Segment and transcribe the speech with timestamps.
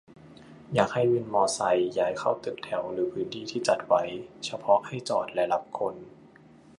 [0.73, 4.03] อยากให้วินมอไซค์ย้ายเข้าตึกแถวหรือพื้นที่ที่จัดไว้
[4.45, 5.95] เฉพาะให้จอดและรับคน